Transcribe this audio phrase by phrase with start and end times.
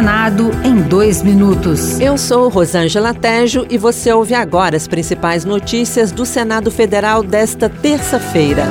[0.00, 2.00] Senado em dois minutos.
[2.00, 7.68] Eu sou Rosângela Tejo e você ouve agora as principais notícias do Senado Federal desta
[7.68, 8.64] terça-feira.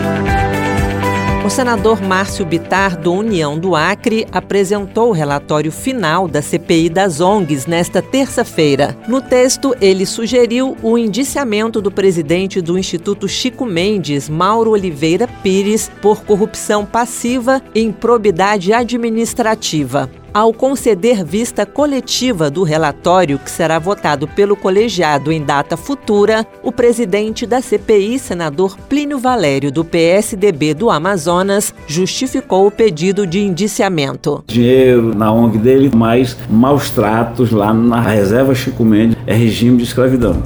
[1.46, 7.22] O senador Márcio Bitar, do União do Acre, apresentou o relatório final da CPI das
[7.22, 8.98] ONGs nesta terça-feira.
[9.08, 15.92] No texto, ele sugeriu o indiciamento do presidente do Instituto Chico Mendes, Mauro Oliveira Pires,
[16.02, 24.28] por corrupção passiva e improbidade administrativa ao conceder vista coletiva do relatório que será votado
[24.28, 30.90] pelo colegiado em data futura, o presidente da CPI, senador Plínio Valério, do PSDB do
[30.90, 34.44] Amazonas, justificou o pedido de indiciamento.
[34.48, 39.84] Dinheiro na ONG dele, mas maus tratos lá na reserva Chico Mendes é regime de
[39.84, 40.42] escravidão.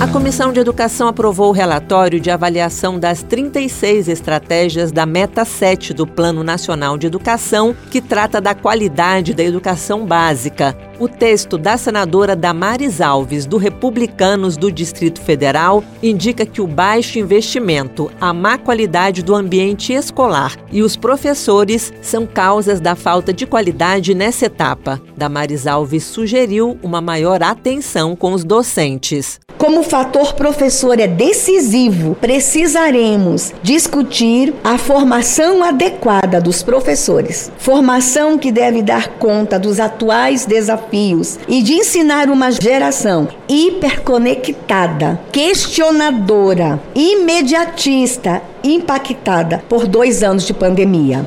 [0.00, 5.92] A Comissão de Educação aprovou o relatório de avaliação das 36 estratégias da Meta 7
[5.92, 10.78] do Plano Nacional de Educação, que trata da qualidade da educação básica.
[11.00, 17.18] O texto da senadora Damares Alves, do Republicanos do Distrito Federal, indica que o baixo
[17.18, 23.46] investimento, a má qualidade do ambiente escolar e os professores são causas da falta de
[23.46, 25.00] qualidade nessa etapa.
[25.16, 29.40] Damares Alves sugeriu uma maior atenção com os docentes.
[29.58, 37.50] Como o fator professor é decisivo, precisaremos discutir a formação adequada dos professores.
[37.58, 46.80] Formação que deve dar conta dos atuais desafios e de ensinar uma geração hiperconectada, questionadora,
[46.94, 51.26] imediatista, impactada por dois anos de pandemia.